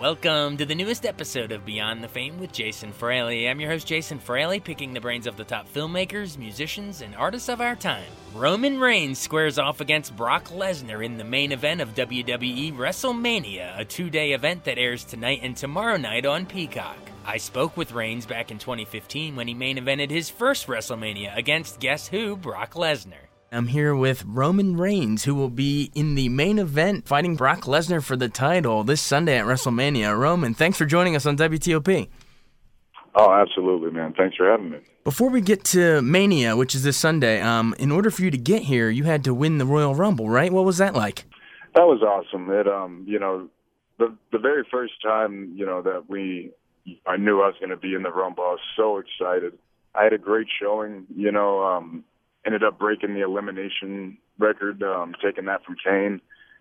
[0.00, 3.46] Welcome to the newest episode of Beyond the Fame with Jason Fraley.
[3.46, 7.50] I'm your host, Jason Fraley, picking the brains of the top filmmakers, musicians, and artists
[7.50, 8.06] of our time.
[8.34, 13.84] Roman Reigns squares off against Brock Lesnar in the main event of WWE WrestleMania, a
[13.84, 16.96] two day event that airs tonight and tomorrow night on Peacock.
[17.26, 21.78] I spoke with Reigns back in 2015 when he main evented his first WrestleMania against
[21.78, 22.36] guess who?
[22.36, 23.28] Brock Lesnar.
[23.52, 28.00] I'm here with Roman Reigns, who will be in the main event fighting Brock Lesnar
[28.00, 30.16] for the title this Sunday at WrestleMania.
[30.16, 32.08] Roman, thanks for joining us on WTOP.
[33.16, 34.14] Oh, absolutely, man.
[34.16, 34.78] Thanks for having me.
[35.02, 38.38] Before we get to Mania, which is this Sunday, um, in order for you to
[38.38, 40.52] get here, you had to win the Royal Rumble, right?
[40.52, 41.24] What was that like?
[41.74, 42.48] That was awesome.
[42.52, 43.48] It, um, you know,
[43.98, 46.52] the the very first time, you know, that we,
[47.04, 48.44] I knew I was going to be in the Rumble.
[48.44, 49.58] I was so excited.
[49.92, 51.06] I had a great showing.
[51.12, 52.04] You know, um,
[52.46, 56.20] ended up breaking the elimination record, um, taking that from Kane,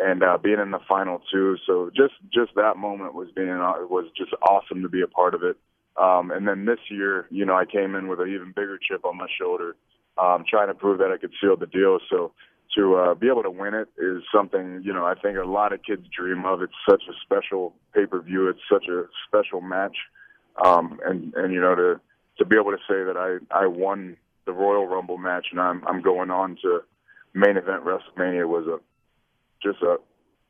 [0.00, 1.56] and uh, being in the final two.
[1.66, 5.34] So just just that moment was being uh, was just awesome to be a part
[5.34, 5.56] of it.
[5.96, 9.04] Um, and then this year, you know, I came in with an even bigger chip
[9.04, 9.76] on my shoulder,
[10.18, 11.98] um, trying to prove that I could seal the deal.
[12.08, 12.32] So
[12.76, 15.72] to uh, be able to win it is something you know I think a lot
[15.72, 16.62] of kids dream of.
[16.62, 18.48] It's such a special pay per view.
[18.48, 19.96] It's such a special match,
[20.64, 22.00] um, and and you know to
[22.38, 25.86] to be able to say that I I won the Royal Rumble match, and I'm
[25.86, 26.80] I'm going on to
[27.34, 28.78] main event WrestleMania was a
[29.62, 29.96] just a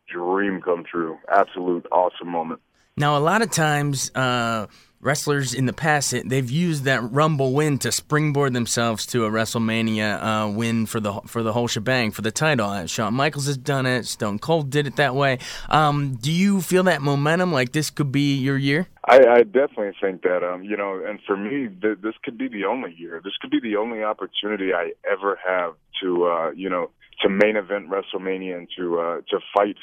[0.08, 1.18] dream come true.
[1.32, 2.60] Absolute awesome moment.
[2.96, 4.66] Now, a lot of times, uh,
[5.00, 10.22] wrestlers in the past they've used that Rumble win to springboard themselves to a WrestleMania
[10.22, 12.86] uh, win for the for the whole shebang for the title.
[12.86, 14.06] Shawn Michaels has done it.
[14.06, 15.38] Stone Cold did it that way.
[15.68, 17.52] Um, do you feel that momentum?
[17.52, 18.88] Like this could be your year?
[19.06, 20.44] I, I definitely think that.
[20.44, 23.20] Um, you know, and for me, th- this could be the only year.
[23.24, 26.90] This could be the only opportunity I ever have to, uh, you know,
[27.22, 29.76] to main event WrestleMania and to uh, to fight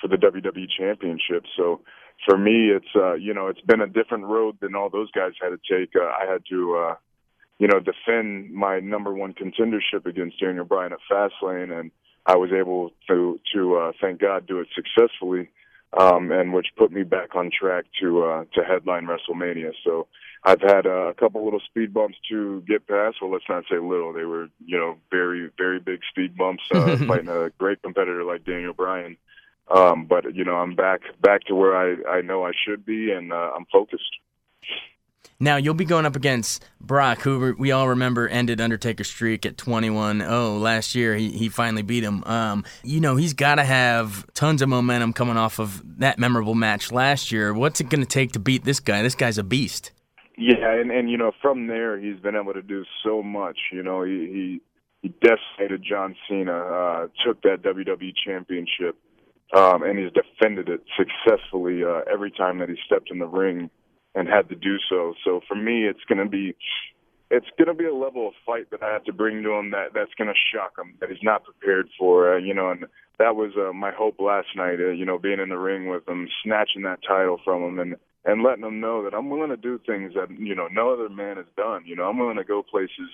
[0.00, 1.44] for the WWE Championship.
[1.56, 1.80] So
[2.26, 5.32] for me, it's uh, you know, it's been a different road than all those guys
[5.40, 5.90] had to take.
[5.96, 6.94] Uh, I had to, uh,
[7.58, 11.90] you know, defend my number one contendership against Daniel Bryan at Fastlane, and
[12.26, 15.50] I was able to to uh, thank God do it successfully,
[15.98, 19.72] um, and which put me back on track to uh, to headline WrestleMania.
[19.84, 20.06] So
[20.44, 23.16] I've had uh, a couple little speed bumps to get past.
[23.20, 26.96] Well, let's not say little; they were you know very very big speed bumps uh,
[27.08, 29.16] fighting a great competitor like Daniel Bryan.
[29.70, 33.12] Um, but you know, I'm back back to where I I know I should be,
[33.12, 34.18] and uh, I'm focused.
[35.42, 39.56] Now you'll be going up against Brock, who we all remember ended Undertaker's streak at
[39.56, 41.16] 21-0 last year.
[41.16, 42.22] He he finally beat him.
[42.24, 46.54] Um, you know he's got to have tons of momentum coming off of that memorable
[46.54, 47.52] match last year.
[47.52, 49.02] What's it going to take to beat this guy?
[49.02, 49.90] This guy's a beast.
[50.38, 53.58] Yeah, and and you know from there he's been able to do so much.
[53.72, 54.60] You know he
[55.02, 58.96] he, he decimated John Cena, uh, took that WWE championship
[59.52, 63.70] um, and he's defended it successfully uh, every time that he stepped in the ring
[64.14, 65.14] and had to do so.
[65.24, 66.56] So for me, it's going to be
[67.30, 69.70] it's going to be a level of fight that I have to bring to him
[69.70, 72.34] that that's going to shock him that he's not prepared for.
[72.34, 72.84] Uh, you know, and
[73.18, 74.80] that was uh, my hope last night.
[74.80, 77.96] Uh, you know, being in the ring with him, snatching that title from him, and
[78.24, 81.08] and letting him know that I'm willing to do things that you know no other
[81.08, 81.84] man has done.
[81.86, 83.10] You know, I'm willing to go places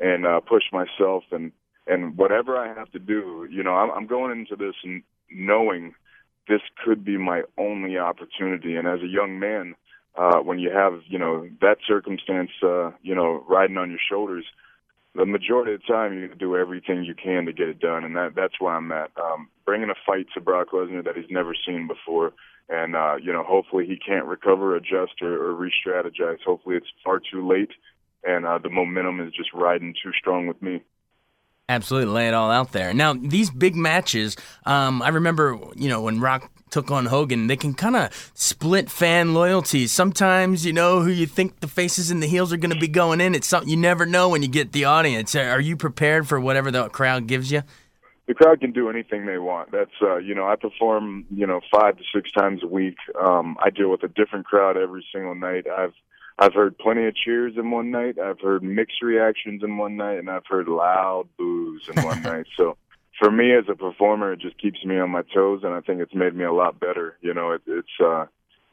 [0.00, 1.52] and uh, push myself and
[1.86, 3.46] and whatever I have to do.
[3.50, 5.02] You know, I'm, I'm going into this and
[5.34, 5.94] knowing
[6.48, 8.76] this could be my only opportunity.
[8.76, 9.74] And as a young man,
[10.16, 14.44] uh, when you have, you know, that circumstance, uh, you know, riding on your shoulders,
[15.14, 18.04] the majority of the time to do everything you can to get it done.
[18.04, 19.10] And that, that's where I'm at.
[19.16, 22.32] Um, bringing a fight to Brock Lesnar that he's never seen before.
[22.68, 26.38] And, uh, you know, hopefully he can't recover, adjust, or, or re-strategize.
[26.44, 27.70] Hopefully it's far too late
[28.24, 30.82] and uh, the momentum is just riding too strong with me.
[31.72, 32.92] Absolutely, lay it all out there.
[32.92, 34.36] Now, these big matches,
[34.66, 38.90] um, I remember, you know, when Rock took on Hogan, they can kind of split
[38.90, 39.90] fan loyalties.
[39.90, 42.88] Sometimes, you know, who you think the faces and the heels are going to be
[42.88, 43.34] going in.
[43.34, 45.34] It's something you never know when you get the audience.
[45.34, 47.62] Are you prepared for whatever the crowd gives you?
[48.28, 49.72] the crowd can do anything they want.
[49.72, 52.96] That's uh, you know, I perform, you know, five to six times a week.
[53.20, 55.66] Um, I deal with a different crowd every single night.
[55.66, 55.94] I've
[56.42, 58.18] I've heard plenty of cheers in one night.
[58.18, 62.46] I've heard mixed reactions in one night, and I've heard loud boos in one night.
[62.56, 62.76] So
[63.20, 66.00] for me as a performer, it just keeps me on my toes, and I think
[66.00, 67.16] it's made me a lot better.
[67.20, 68.26] You know, it, it's uh,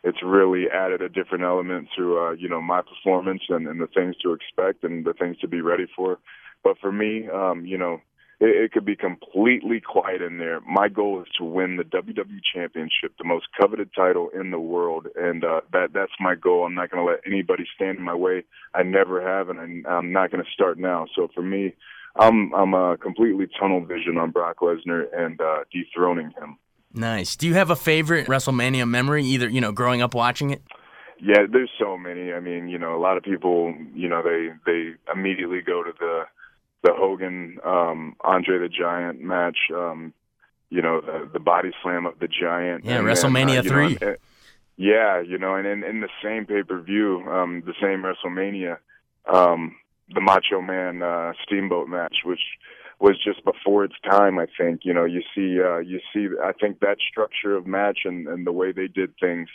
[0.04, 3.88] it's really added a different element to uh, you know my performance and, and the
[3.88, 6.18] things to expect and the things to be ready for.
[6.64, 8.02] But for me, um, you know,
[8.40, 10.62] it, it could be completely quiet in there.
[10.62, 15.08] My goal is to win the WWE Championship, the most coveted title in the world,
[15.16, 16.66] and uh, that that's my goal.
[16.66, 18.44] I'm not going to let anybody stand in my way.
[18.74, 21.08] I never have, and I'm, I'm not going to start now.
[21.16, 21.74] So for me,
[22.16, 26.58] I'm I'm uh, completely tunnel vision on Brock Lesnar and uh, dethroning him.
[26.94, 27.36] Nice.
[27.36, 30.64] Do you have a favorite WrestleMania memory, either you know, growing up watching it?
[31.22, 32.32] Yeah, there's so many.
[32.32, 35.92] I mean, you know, a lot of people, you know, they they immediately go to
[36.00, 36.24] the
[36.84, 40.14] the Hogan um Andre the Giant match, um,
[40.70, 42.86] you know, the the body slam of the Giant.
[42.86, 43.98] Yeah, WrestleMania then, uh, three.
[44.02, 44.16] Know,
[44.78, 48.78] yeah, you know, and in, in the same pay per view, um, the same WrestleMania,
[49.32, 49.76] um,
[50.14, 52.40] the Macho Man uh, Steamboat match, which
[53.00, 54.40] was just before its time.
[54.40, 58.00] I think you know you see uh, you see I think that structure of match
[58.06, 59.50] and, and the way they did things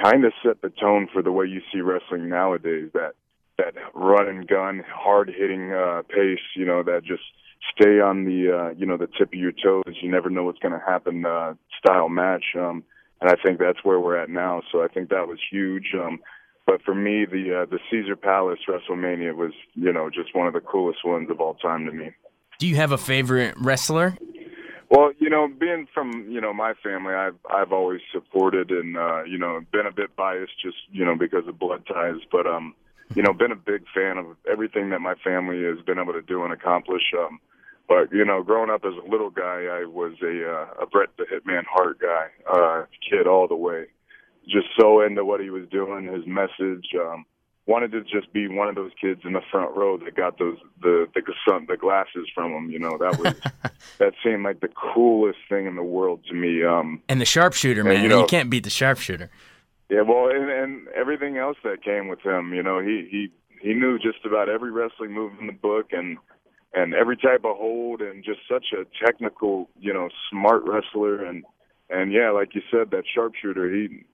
[0.00, 2.90] kind of set the tone for the way you see wrestling nowadays.
[2.94, 3.14] That
[3.60, 6.38] that run and gun, hard hitting uh, pace.
[6.56, 7.22] You know that just
[7.76, 9.96] stay on the uh, you know the tip of your toes.
[10.00, 11.24] You never know what's going to happen.
[11.24, 12.44] Uh, style match.
[12.56, 12.84] Um,
[13.20, 14.62] and I think that's where we're at now.
[14.72, 15.94] So I think that was huge.
[15.94, 16.20] Um,
[16.66, 20.52] but for me, the uh, the Caesar Palace WrestleMania was, you know, just one of
[20.52, 22.12] the coolest ones of all time to me.
[22.58, 24.16] Do you have a favorite wrestler?
[24.90, 29.24] Well, you know, being from you know my family, I've I've always supported and uh,
[29.24, 32.74] you know been a bit biased just you know because of blood ties, but um,
[33.14, 36.22] you know, been a big fan of everything that my family has been able to
[36.22, 37.02] do and accomplish.
[37.18, 37.40] Um,
[37.88, 41.08] but you know, growing up as a little guy, I was a uh, a Bret
[41.18, 43.86] the Hitman Hart guy, uh, kid all the way.
[44.48, 46.86] Just so into what he was doing, his message.
[46.94, 47.24] Um,
[47.66, 50.56] wanted to just be one of those kids in the front row that got those
[50.82, 52.70] the the sun the glasses from him.
[52.70, 53.34] You know, that was
[53.98, 56.64] that seemed like the coolest thing in the world to me.
[56.64, 59.30] Um, and the sharpshooter, man, and, you, know, you can't beat the sharpshooter.
[59.90, 62.54] Yeah, well, and, and everything else that came with him.
[62.54, 63.28] You know, he he
[63.60, 66.16] he knew just about every wrestling move in the book, and
[66.72, 71.44] and every type of hold and just such a technical, you know, smart wrestler and
[71.90, 74.04] and yeah, like you said, that sharpshooter, he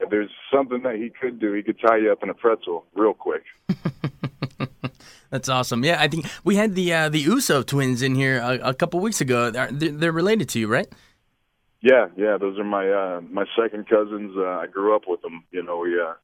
[0.00, 2.84] if there's something that he could do, he could tie you up in a pretzel
[2.94, 3.42] real quick.
[5.30, 5.84] That's awesome.
[5.84, 9.00] Yeah, I think we had the uh, the Uso twins in here a, a couple
[9.00, 9.50] weeks ago.
[9.50, 10.86] They're, they're, related to you, right?
[11.84, 12.38] Yeah, yeah.
[12.38, 14.32] Those are my uh, my second cousins.
[14.34, 15.44] Uh, I grew up with them.
[15.50, 16.14] You know, we uh,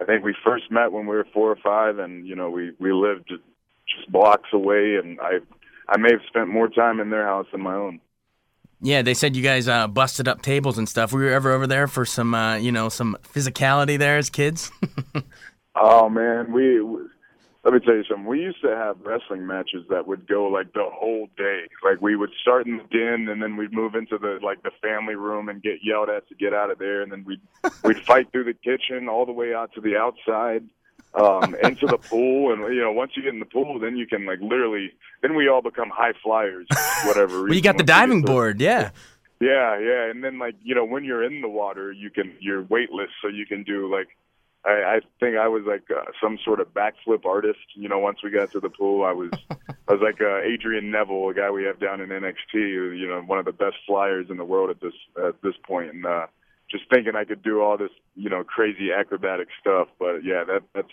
[0.00, 2.72] I think we first met when we were four or five, and you know, we
[2.78, 5.40] we lived just blocks away, and I
[5.86, 8.00] I may have spent more time in their house than my own.
[8.80, 11.12] Yeah, they said you guys uh, busted up tables and stuff.
[11.12, 14.72] Were you ever over there for some, uh, you know, some physicality there as kids?
[15.74, 17.00] oh man, we, we.
[17.62, 18.24] Let me tell you something.
[18.24, 21.64] We used to have wrestling matches that would go like the whole day.
[21.84, 24.70] Like we would start in the den, and then we'd move into the like the
[24.80, 27.40] family room and get yelled at to get out of there, and then we'd
[27.84, 30.64] we'd fight through the kitchen all the way out to the outside
[31.14, 34.06] um, into the pool, and you know, once you get in the pool, then you
[34.06, 34.92] can like literally,
[35.22, 36.66] then we all become high flyers,
[37.04, 37.42] whatever.
[37.44, 38.90] well, you got the diving board, yeah.
[39.40, 42.62] Yeah, yeah, and then like you know, when you're in the water, you can you're
[42.62, 44.08] weightless, so you can do like.
[44.64, 47.60] I, I think I was like uh, some sort of backflip artist.
[47.74, 49.30] You know, once we got to the pool, I was
[49.88, 53.08] I was like uh, Adrian Neville, a guy we have down in NXT, who, you
[53.08, 56.06] know, one of the best flyers in the world at this at this point, and
[56.06, 56.26] uh,
[56.70, 59.88] just thinking I could do all this, you know, crazy acrobatic stuff.
[59.98, 60.92] But yeah, that that's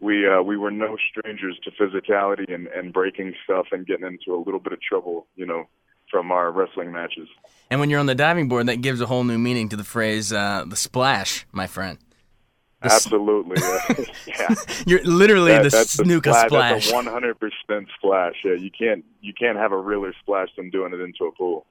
[0.00, 4.34] we uh, we were no strangers to physicality and and breaking stuff and getting into
[4.34, 5.68] a little bit of trouble, you know,
[6.10, 7.28] from our wrestling matches.
[7.70, 9.84] And when you're on the diving board, that gives a whole new meaning to the
[9.84, 11.98] phrase uh, "the splash," my friend.
[12.84, 13.56] Absolutely.
[14.26, 14.54] yeah.
[14.86, 16.86] You're literally that, the Snuka splash.
[16.86, 16.90] splash.
[16.90, 18.34] That's a 100% splash.
[18.44, 21.66] Yeah, you can't you can't have a realer splash than doing it into a pool.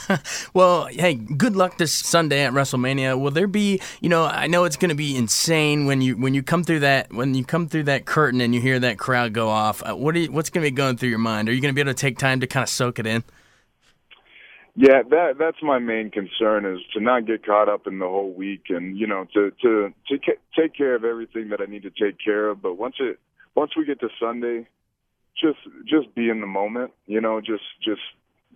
[0.54, 3.20] well, hey, good luck this Sunday at WrestleMania.
[3.20, 6.32] Will there be, you know, I know it's going to be insane when you when
[6.34, 9.32] you come through that when you come through that curtain and you hear that crowd
[9.32, 9.82] go off.
[9.82, 11.48] Uh, what are you, what's going to be going through your mind?
[11.48, 13.22] Are you going to be able to take time to kind of soak it in?
[14.76, 18.32] Yeah, that that's my main concern is to not get caught up in the whole
[18.32, 21.82] week, and you know, to to to ca- take care of everything that I need
[21.84, 22.62] to take care of.
[22.62, 23.18] But once it
[23.54, 24.66] once we get to Sunday,
[25.40, 28.02] just just be in the moment, you know, just just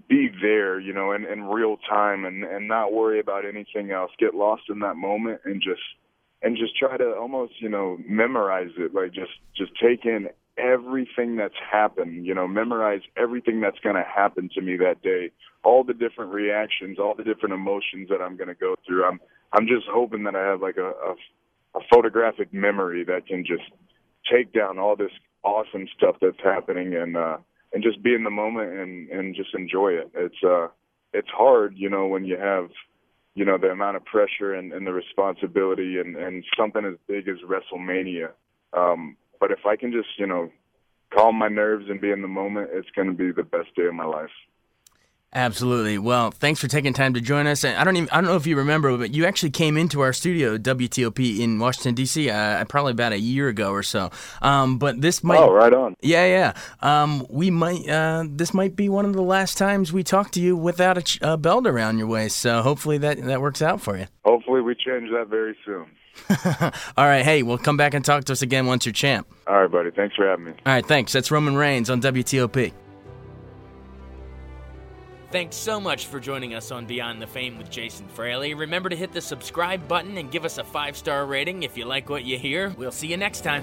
[0.09, 4.11] be there, you know, in, in real time, and and not worry about anything else.
[4.19, 5.83] Get lost in that moment, and just
[6.43, 10.29] and just try to almost you know memorize it, like just just take in
[10.59, 15.31] everything that's happened, you know, memorize everything that's going to happen to me that day,
[15.65, 19.05] all the different reactions, all the different emotions that I'm going to go through.
[19.05, 19.21] I'm
[19.53, 21.15] I'm just hoping that I have like a, a
[21.75, 23.71] a photographic memory that can just
[24.31, 25.13] take down all this
[25.45, 27.37] awesome stuff that's happening and uh
[27.73, 30.11] and just be in the moment and and just enjoy it.
[30.15, 30.69] It's uh
[31.13, 32.71] it's hard, you know, when you have
[33.35, 37.29] you know the amount of pressure and, and the responsibility and and something as big
[37.29, 38.31] as WrestleMania.
[38.73, 40.51] Um but if I can just, you know,
[41.15, 43.87] calm my nerves and be in the moment, it's going to be the best day
[43.87, 44.31] of my life.
[45.35, 45.99] Absolutely.
[45.99, 47.63] Well, thanks for taking time to join us.
[47.63, 50.15] I don't even I don't know if you remember, but you actually came into our
[50.15, 52.31] studio WTOP in Washington D.C.
[52.31, 54.11] Uh, probably about a year ago or so.
[54.41, 58.75] Um, but this might oh right on yeah yeah um, we might uh, this might
[58.75, 61.67] be one of the last times we talk to you without a, ch- a belt
[61.67, 62.39] around your waist.
[62.39, 64.07] So hopefully that that works out for you.
[64.25, 65.89] Hopefully we change that very soon.
[66.97, 69.27] All right, hey, we'll come back and talk to us again once you're champ.
[69.47, 69.91] All right, buddy.
[69.91, 70.53] Thanks for having me.
[70.67, 71.13] All right, thanks.
[71.13, 72.73] That's Roman Reigns on WTOP.
[75.31, 78.55] Thanks so much for joining us on Beyond the Fame with Jason Fraley.
[78.55, 81.85] Remember to hit the subscribe button and give us a five star rating if you
[81.85, 82.71] like what you hear.
[82.79, 83.63] We'll see you next time.